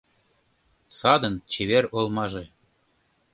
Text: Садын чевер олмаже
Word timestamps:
Садын 0.99 1.35
чевер 1.51 1.85
олмаже 1.97 2.43